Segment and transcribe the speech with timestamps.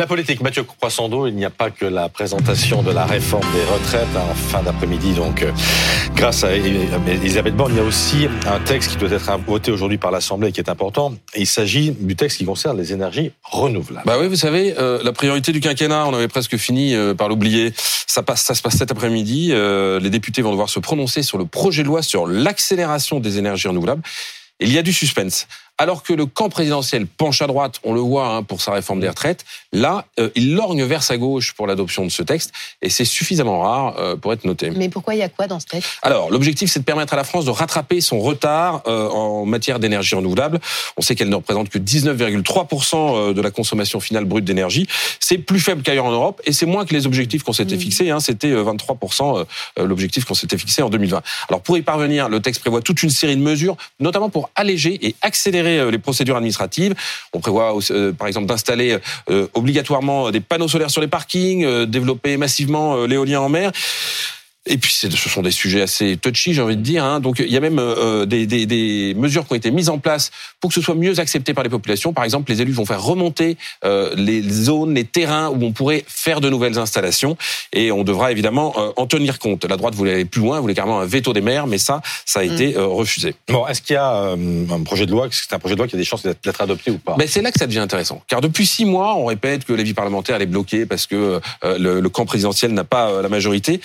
[0.00, 3.62] La politique, Mathieu Croissando, il n'y a pas que la présentation de la réforme des
[3.70, 5.12] retraites en fin d'après-midi.
[5.12, 5.52] Donc, euh,
[6.16, 9.98] grâce à Elisabeth Borne, il y a aussi un texte qui doit être voté aujourd'hui
[9.98, 11.12] par l'Assemblée qui est important.
[11.36, 14.06] Il s'agit du texte qui concerne les énergies renouvelables.
[14.06, 17.28] Bah oui, vous savez, euh, la priorité du quinquennat, on avait presque fini euh, par
[17.28, 17.74] l'oublier.
[18.06, 19.48] Ça passe, ça se passe cet après-midi.
[19.48, 23.68] les députés vont devoir se prononcer sur le projet de loi sur l'accélération des énergies
[23.68, 24.00] renouvelables.
[24.60, 25.46] Il y a du suspense
[25.80, 29.00] alors que le camp présidentiel penche à droite, on le voit hein, pour sa réforme
[29.00, 32.90] des retraites, là, euh, il lorgne vers sa gauche pour l'adoption de ce texte, et
[32.90, 34.68] c'est suffisamment rare euh, pour être noté.
[34.68, 35.88] Mais pourquoi il y a quoi dans ce texte?
[36.02, 39.78] Alors, l'objectif, c'est de permettre à la France de rattraper son retard euh, en matière
[39.78, 40.60] d'énergie renouvelable.
[40.98, 44.86] On sait qu'elle ne représente que 19,3% de la consommation finale brute d'énergie.
[45.18, 47.80] C'est plus faible qu'ailleurs en Europe, et c'est moins que les objectifs qu'on s'était mmh.
[47.80, 48.10] fixés.
[48.10, 49.46] Hein, C'était 23%
[49.78, 51.22] l'objectif qu'on s'était fixé en 2020.
[51.48, 54.98] Alors, pour y parvenir, le texte prévoit toute une série de mesures, notamment pour alléger
[55.06, 56.94] et accélérer euh, les procédures administratives.
[57.32, 58.98] On prévoit euh, par exemple d'installer
[59.30, 63.72] euh, obligatoirement des panneaux solaires sur les parkings, développer massivement l'éolien en mer.
[64.70, 67.02] Et puis ce sont des sujets assez touchy, j'ai envie de dire.
[67.02, 67.18] Hein.
[67.18, 69.98] Donc il y a même euh, des, des, des, mesures qui ont été mises en
[69.98, 72.12] place pour que ce soit mieux accepté par les populations.
[72.12, 76.04] Par exemple, les élus vont faire remonter euh, les zones, les terrains où on pourrait
[76.06, 77.36] faire de nouvelles installations,
[77.72, 79.64] et on devra évidemment euh, en tenir compte.
[79.64, 82.38] La droite voulait aller plus loin, voulait carrément un veto des maires, mais ça, ça
[82.38, 82.52] a mm.
[82.52, 83.34] été refusé.
[83.48, 85.96] Bon, est-ce qu'il y a un projet de loi, c'est un projet de loi qui
[85.96, 87.16] a des chances d'être adopté ou pas?
[87.18, 89.82] Ben, c'est là que ça devient intéressant, car depuis six mois, on répète que la
[89.82, 93.80] vie parlementaire elle est bloquée parce que le, le camp présidentiel n'a pas la majorité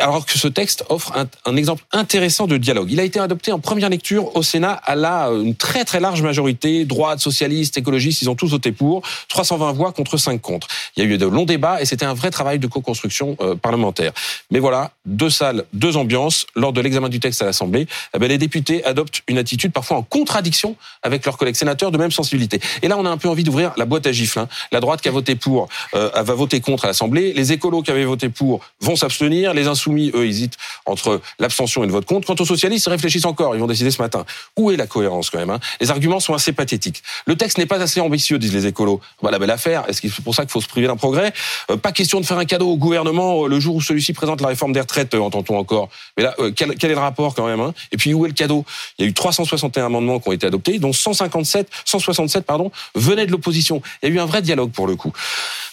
[0.00, 1.12] alors que ce texte offre
[1.44, 2.90] un, exemple intéressant de dialogue.
[2.90, 6.00] Il a été adopté en première lecture au Sénat à la euh, une très très
[6.00, 10.66] large majorité, droite, socialistes, écologistes, ils ont tous voté pour, 320 voix contre 5 contre.
[10.96, 13.54] Il y a eu de longs débats et c'était un vrai travail de co-construction euh,
[13.54, 14.12] parlementaire.
[14.50, 16.46] Mais voilà, deux salles, deux ambiances.
[16.54, 19.98] Lors de l'examen du texte à l'Assemblée, eh ben, les députés adoptent une attitude parfois
[19.98, 22.60] en contradiction avec leurs collègues sénateurs de même sensibilité.
[22.82, 24.38] Et là, on a un peu envie d'ouvrir la boîte à gifles.
[24.38, 24.48] Hein.
[24.70, 27.90] La droite qui a voté pour euh, va voter contre à l'Assemblée, les écolos qui
[27.90, 32.26] avaient voté pour vont s'abstenir, soumis, eux, hésitent entre l'abstention et le vote contre.
[32.26, 33.54] Quant aux socialistes, ils réfléchissent encore.
[33.54, 34.24] Ils vont décider ce matin.
[34.56, 35.60] Où est la cohérence quand même hein?
[35.80, 37.02] Les arguments sont assez pathétiques.
[37.26, 39.00] Le texte n'est pas assez ambitieux, disent les écolos.
[39.20, 39.84] Voilà, belle affaire.
[39.88, 41.32] Est-ce que c'est pour ça qu'il faut se priver d'un progrès?
[41.70, 44.40] Euh, Pas question de faire un cadeau au gouvernement euh, le jour où celui-ci présente
[44.40, 45.88] la réforme des retraites, euh, entend-on encore.
[46.16, 47.74] Mais là, quel, quel, est le rapport quand même hein?
[47.90, 48.64] Et puis où est le cadeau?
[48.98, 53.26] Il y a eu 361 amendements qui ont été adoptés, dont 157, 167 pardon, venaient
[53.26, 53.82] de l'opposition.
[54.02, 55.12] Il y a eu un vrai dialogue pour le coup.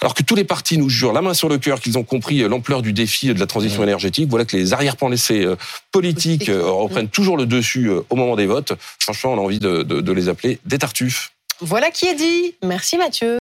[0.01, 2.39] Alors que tous les partis nous jurent la main sur le cœur qu'ils ont compris
[2.39, 5.55] l'ampleur du défi de la transition énergétique, voilà que les arrière-pensées euh,
[5.91, 8.73] politiques euh, reprennent toujours le dessus euh, au moment des votes.
[8.99, 11.31] Franchement, on a envie de, de les appeler des tartuffes.
[11.61, 12.55] Voilà qui est dit.
[12.63, 13.37] Merci Mathieu.